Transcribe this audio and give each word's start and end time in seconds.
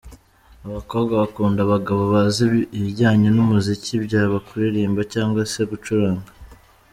Abakobwa 0.67 1.13
bakunda 1.21 1.59
abagabo 1.63 2.01
bazi 2.13 2.45
ibijyanye 2.77 3.27
n’umuziki 3.35 3.91
byaba 4.05 4.35
kuririmba 4.47 5.01
cyangwa 5.13 5.41
se 5.51 5.61
gucuranga. 5.71 6.29